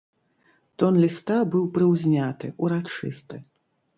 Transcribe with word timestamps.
Тон 0.83 0.93
ліста 1.03 1.35
быў 1.55 1.67
прыўзняты, 1.77 2.47
урачысты. 2.65 3.35